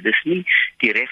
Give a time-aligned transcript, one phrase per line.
[0.00, 0.44] Dis nie
[0.78, 1.10] die reg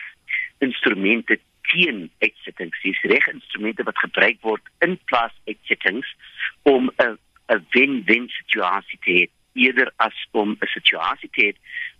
[0.58, 1.38] instrumente
[1.70, 2.80] teen uitsettings.
[2.82, 6.14] Dis reg instrumente wat gebruik word in plaas uitsettings
[6.62, 11.52] om 'n 'n wen-wen situasie te hê eerder as om 'n situasie te hê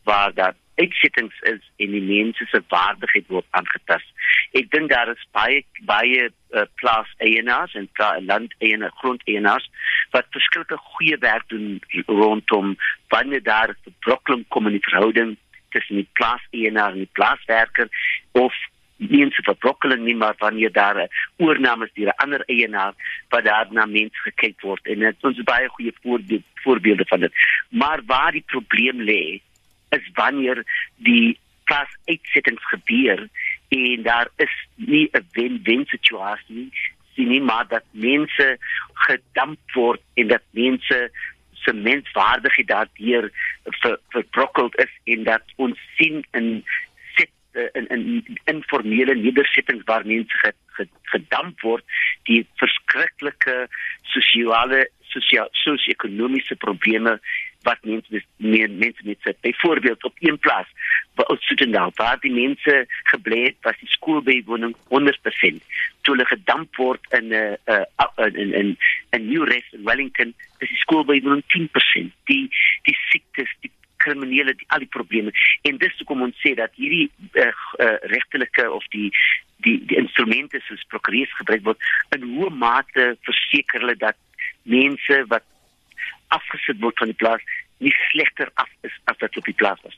[0.04, 4.08] waar daar uitsettings is en die mense se waardigheid word aangetast.
[4.52, 7.88] Ek dink daar is baie baie uh, plaas eienaars en
[8.30, 9.66] land eienaars, grond eienaars
[10.14, 12.76] wat verskillende goeie werk doen rondom
[13.08, 15.36] wanneer daar 'n verbrokkeling kom in die verhouding
[15.70, 17.88] tussen die plaas eienaar en die plaaswerker
[18.32, 18.54] of
[18.98, 22.94] nie eens verbrokkeling nie maar wanneer daar 'n oorname is deur 'n ander eienaar
[23.28, 27.32] wat daar na mense gekyk word en dit ons baie goeie voorbeeld, voorbeelde van dit.
[27.68, 29.40] Maar waar die probleem lê
[29.88, 30.64] is wanneer
[30.96, 33.28] die plaas uitsettings gebeur
[33.68, 36.72] en daar is nie 'n wen-wen situasie
[37.14, 38.58] sien nie maar dat mense
[38.92, 41.10] gedamp word en dat mense
[41.62, 43.30] se menswaardigheid daardeur
[43.80, 46.64] ver, verbrokkeld is en dat ons sien in
[47.72, 50.52] in in informele nedersettings waar mense
[51.02, 51.84] gedamp word
[52.28, 53.66] die verskriklike
[54.12, 57.18] sosiale sosio-ekonomiese probleme
[57.62, 59.40] wat mense meer mense met sit.
[59.40, 60.66] Byvoorbeeld op een plaas
[61.14, 64.78] waar ons sit en daar waar die mense gebly het was die skoolbywoning 100%
[66.02, 67.82] toe hulle gedamp word in 'n uh,
[68.18, 68.76] uh, in in
[69.10, 72.12] 'n new rest in Wellington is die skoolbywoning 10%.
[72.24, 72.48] Die
[72.82, 77.10] die siektes, die kriminele die al die probleme en dis hoekom ons sê dat hierdie
[77.32, 77.50] uh,
[77.82, 79.10] uh, regtelike of die
[79.66, 84.16] die die instrumente soos prokureurs gebruik word in hoe mate verseker hulle dat
[84.62, 85.44] mense wat
[86.34, 87.44] afgesit word van die plaas
[87.78, 89.96] nie slegter af is as wat op die plaas was.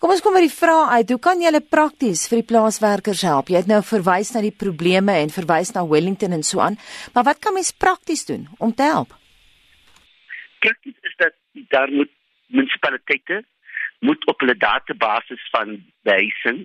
[0.00, 1.12] Kom ons kom by die vraag uit.
[1.14, 3.52] Hoe kan jy hulle prakties vir die plaaswerkers help?
[3.52, 6.78] Jy het nou verwys na die probleme en verwys na Wellington en so aan,
[7.14, 9.14] maar wat kan mens prakties doen om te help?
[10.64, 11.36] Prakties is dat
[11.72, 12.12] daar moet
[12.54, 13.42] munisipaliteite
[14.04, 16.64] moet op hulle database van behuising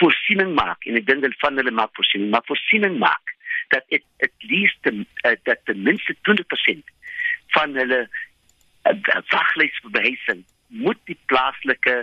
[0.00, 3.34] voorsiening maak en ek dink hulle van hulle maak voorsiening, maar voorsiening maak
[3.74, 6.92] dat dit at least uh, dat ten minste 20%
[7.56, 8.08] van hulle
[9.30, 10.42] waglys vir behuising
[10.72, 11.94] moet die plaaslike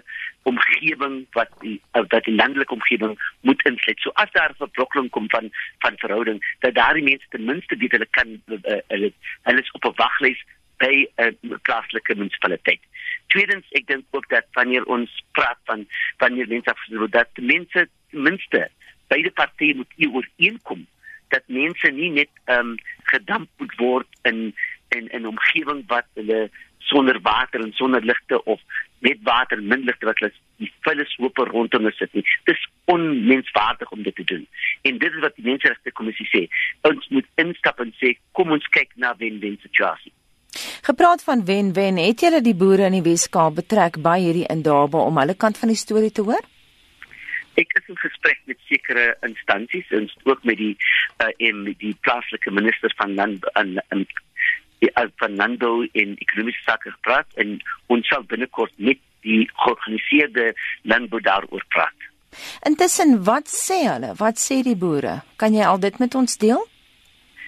[0.50, 4.00] omgewing wat die uh, wat die landelike omgewing moet insluit.
[4.00, 5.50] So as daar 'n verbrokkeling kom van
[5.80, 9.12] van verhouding, dat daardie mense ten minste weet hulle kan uh, hulle
[9.42, 10.42] hulle is op 'n waglys
[10.78, 12.82] by 'n plaaslike munisipaliteit.
[13.28, 15.88] Tweedens, ek dink ook dat wanneer ons praat van
[16.18, 18.70] wanneer mense afgesluit dat mense ten minste
[19.08, 20.88] beide partye moet ooreenkom
[21.28, 24.56] dat mense nie net ehm um, gedamp moet word in
[24.90, 28.62] in 'n omgewing wat hulle sonder water en sonder ligte of
[29.00, 32.26] met water en min ligte wat hulle die vullis hoop rondom hulle sit nie.
[32.44, 34.48] Dis onmenswaardig om dit te doen.
[34.82, 36.46] En dit is wat die menseregte kommissie sê.
[36.90, 40.14] Ons moet instap en sê kom ons kyk na wen-wen situasie.
[40.84, 45.20] Gepraat van wen-wen, het julle die boere in die Weskaap betrek by hierdie indabe om
[45.22, 46.42] hulle kant van die storie te hoor?
[47.60, 50.76] Ek is in gesprek met sekere instansies en ook met die
[51.22, 54.06] uh, en die plaaslike minister van land en en
[54.94, 57.58] al Fernando in ekonomiese sake gepraat en
[57.88, 60.54] ons sal binnekort met die georganiseerde
[60.88, 62.08] landbou daaroor praat.
[62.68, 64.14] Intussen, wat sê hulle?
[64.20, 65.20] Wat sê die boere?
[65.42, 66.62] Kan jy al dit met ons deel?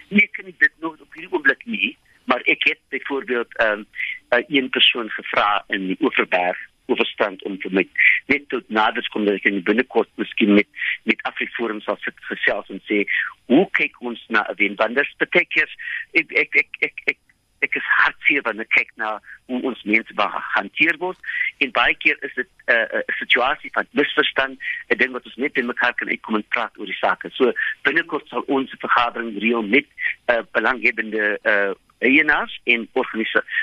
[0.09, 1.93] Nee, kan ek dit nog op hierdie oomblik nie,
[2.27, 3.87] maar ek het byvoorbeeld ehm um,
[4.31, 6.59] uh, een persoon gevra in Oeverberg
[6.91, 7.85] oorstand om vir my
[8.33, 10.69] net tot nader kom dat ek in binnekort miskien met
[11.09, 13.03] met Afriforum sal sit gesels en sê
[13.51, 15.75] hoe kyk ons na 'n wen want dit beteken
[16.21, 17.19] ek ek ek ek ek
[17.61, 19.11] ek is hartseer wanneer ek kyk na
[19.49, 21.17] hoe ons mense hanteer word
[21.63, 24.57] en baie keer is dit 'n uh, 'n situasie van misverstand
[24.89, 27.53] ek dink wat ons net in mekaar kan uitkom en praat oor die saak so
[27.83, 29.87] binnekort sal ons vergadering reël met
[30.31, 32.87] uh, belanghebbende uh, eienaars en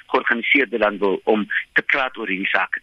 [0.06, 2.82] georganiseerde landbou om te praat oor hierdie saak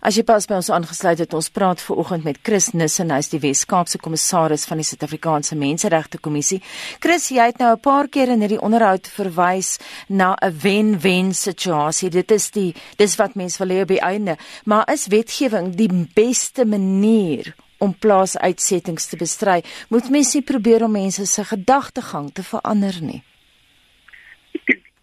[0.00, 3.28] As jy pas by ons aangesluit het, ons praat ver oggend met Chris Nissen, hy's
[3.32, 6.60] die Wes-Kaapse kommissaris van die Suid-Afrikaanse Menseregte Kommissie.
[7.04, 12.10] Chris, jy het nou 'n paar keer in hierdie onderhoud verwys na 'n wen-wen situasie.
[12.10, 16.08] Dit is die dis wat mense wil hê op die einde, maar is wetgewing die
[16.14, 19.62] beste manier om plaasuitsettings te bestry?
[19.88, 23.22] Moet mens nie probeer om mense se gedagtegang te verander nie.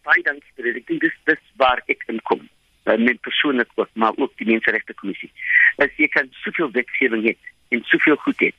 [0.04, 0.76] Baie dankie vir dit.
[0.76, 2.50] Ek dink dis dis waar ek inkom
[2.86, 5.32] uh, met persoonlik ook maar ook die menseregte kommissie.
[5.78, 7.36] As jy kan soveel wetgewing hê
[7.70, 8.52] en soveel goed hê,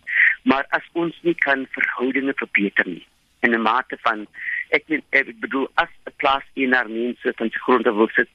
[0.43, 3.07] maar as ons nie kan verhoudinge verbeter nie
[3.41, 4.27] in 'n mate van
[4.69, 8.29] ek net ek bedoel as 'n plaas in haar mense van se gronde wil sit,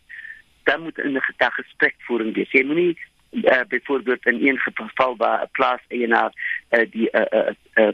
[0.64, 2.52] dan moet 'n gedag gesprekvoering wees.
[2.52, 2.98] Jy moenie
[3.32, 6.32] uh, byvoorbeeld in een geval waar 'n plaas eienaar
[6.72, 7.94] uh, die 'n uh, 'n uh, 'n uh,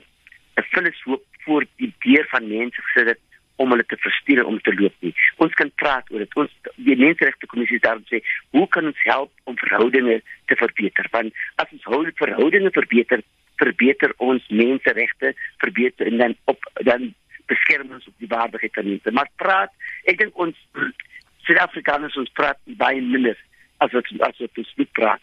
[0.58, 1.04] 'n vullis
[1.44, 3.20] voor die deur van mense gesit het
[3.58, 5.14] om hulle te verstuur om te loop nie.
[5.44, 6.36] Ons kan praat oor dit.
[6.38, 8.22] Ons die menseregte kommissie daar sê,
[8.56, 10.20] hoe kan ons help om verhoudinge
[10.50, 11.10] te verbeter?
[11.14, 13.24] Want as verhoudinge verbeter,
[13.58, 15.34] verbeter ons menseregte,
[15.64, 17.12] verbeter en dan op dan
[17.48, 19.14] beskerm ons op die waardigheid van mense.
[19.16, 19.74] Maar praat,
[20.06, 20.58] ek dink ons
[21.48, 23.38] Suid-Afrikaners ons praat baie minder
[23.84, 25.22] as wat as wat ons moet praat.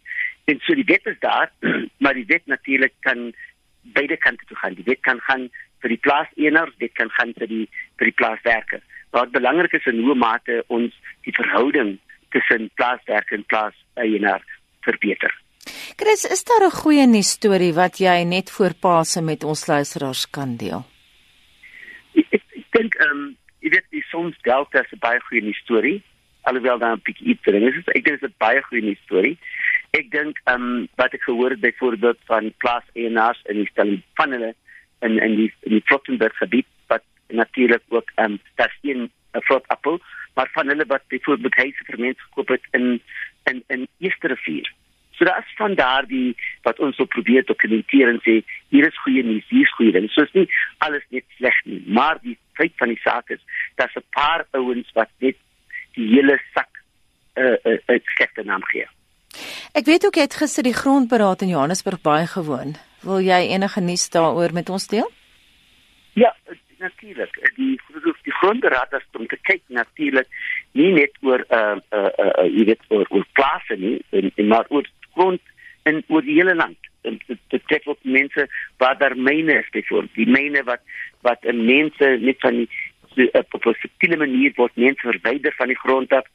[0.49, 1.53] En so die wet is daar,
[2.03, 3.31] maar die wet natuurlik kan
[3.97, 4.79] beide kante toe gaan.
[4.79, 5.51] Die wet kan gaan
[5.85, 7.65] vir die plaaseienaars, dit kan gaan vir die
[8.01, 8.83] vir die plaaswerker.
[9.15, 10.97] Wat belangrik is in hoe mate ons
[11.29, 11.99] die verhouding
[12.35, 14.43] tussen plaaswerker en plaaseienaar
[14.87, 15.33] verbeter.
[16.01, 20.31] Chris, is daar 'n goeie nuus storie wat jy net voor Paase met ons luisteraars
[20.31, 20.83] kan deel?
[22.15, 25.43] Ek ek, ek dink ehm um, jy weet die Sons Delta is 'n baie goeie
[25.43, 26.03] nuus storie.
[26.43, 29.03] Alhoewel daar 'n bietjie iets ding is, ek dink dit is 'n baie goeie nuus
[29.05, 29.39] storie.
[29.93, 34.31] Ek dink ehm um, wat ek gehoor het byvoorbeeld van plaaseienaars in die stelling van
[34.33, 34.55] hulle
[35.07, 39.47] in in die in die Flottenberg gebied wat natuurlik ook ehm um, daar sien 'n
[39.49, 40.01] vrot appel
[40.35, 43.01] maar van hulle wat byvoorbeeld huise vir mense gekoop het in
[43.51, 44.73] in in Eerste Rivier
[45.19, 48.41] So is van daardie wat ons wil probeer dokumenteer en sê
[48.75, 50.09] hier is goeie nuus, hier is goeie ding.
[50.11, 50.49] So is nie
[50.87, 53.43] alles net sleg nie, maar die feit van die saak is
[53.79, 55.37] dat 'n paar ouens wat net
[55.95, 56.83] die hele sak
[57.37, 58.87] 'n uh, uh, uh, slegte naam gee.
[59.73, 62.77] Ek weet ook jy het gister die grondberaad in Johannesburg baie gewoon.
[63.05, 65.11] Wil jy enige nuus daaroor met ons deel?
[66.15, 66.35] Ja,
[66.79, 67.35] natuurlik.
[67.57, 67.81] Die
[68.23, 70.29] die grondberaad het om te kyk natuurlik
[70.73, 74.67] nie net oor uh uh uh jy weet oor oor plase nie, en, en maar
[74.69, 75.41] oor grond
[75.85, 76.79] in oor die hele land.
[77.03, 78.49] En dit trek ook mense
[78.81, 80.15] waar daar myne is byvoorbeeld.
[80.15, 80.81] Die myne wat
[81.21, 82.69] wat mense net van die
[83.15, 86.27] so, op 'n subtiele manier word mense verwyder van die grond af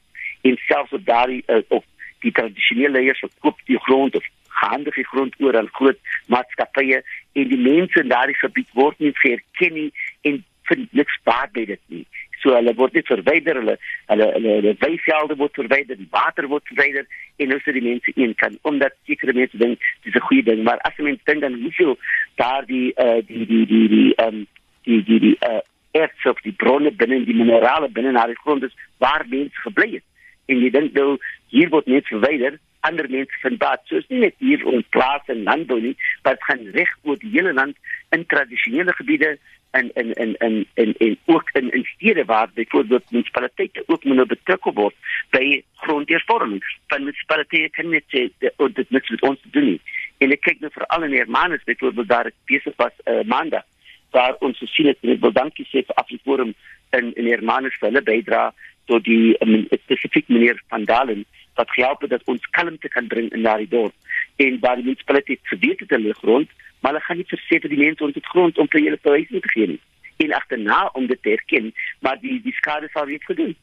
[0.42, 1.84] en selfs op daardie uh, op
[2.20, 4.24] die tradisionele leiers verkoop die grond of
[4.62, 7.02] handig grond oor aan groot maatskappye
[7.32, 9.90] en die mense in daardie gebied word nie geerken nie
[10.28, 12.04] en vind niks baat by dit nie.
[12.42, 13.76] So hulle word net verwyder hulle
[14.12, 17.08] hulle hulle, hulle weivelde word verwyder die water word verwyder
[17.38, 20.62] en nou sit die mense een kan omdat sekere mense dink dis 'n goeie ding
[20.64, 21.98] maar as jy mens dink dan hoeveel
[22.36, 24.46] daar die uh, die die die die ehm um,
[24.84, 25.60] die die die uh,
[25.92, 29.90] erts of die bronne binne die minerale binne na die grond is waar mense gebly
[29.98, 30.06] het.
[30.46, 31.18] En jy dink nou
[31.54, 32.58] hier word net verwyder
[32.88, 36.48] ander mense vind baat soos nie net hier op plaas en landbou nie maar dit
[36.48, 37.76] gaan reg oor die hele land
[38.16, 39.36] in tradisionele gebiede
[39.70, 44.26] en en en en en en ook in in stede waar byvoorbeeld munisipaliteite ook moet
[44.26, 44.94] betrokke word
[45.30, 46.64] by grondhervorming.
[46.86, 49.80] Van munisipaliteite kan net sê dat dit niks met ons te doen nie.
[50.18, 53.64] En ek kyk nou vir al in Hermanus byvoorbeeld daar ek besig was uh, maandag
[54.10, 56.54] waar ons gesien het en ek wil dankie sê vir Afriforum
[56.98, 58.50] in in Hermanus vir hulle bydra
[58.90, 61.24] tot die um, spesifiek meneer van Dalen
[61.60, 63.94] wat gehelp het dat ons kalmte kan bring in daardie dorp.
[64.36, 66.48] En waar die munisipaliteit geweet het hulle grond
[66.80, 69.52] maar hulle gaan nie verseker die mense ons het grond om vir hulle huise te
[69.54, 69.80] gee nie.
[70.24, 73.56] En agterna om dit te erken maar die die skade sal weer gedoen.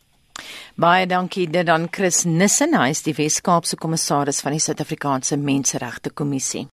[0.78, 2.76] Baie dankie dit dan Chris Nissen.
[2.78, 6.66] Hy is die Wes-Kaapse kommissaris van die Suid-Afrikaanse Menseregte Kommissie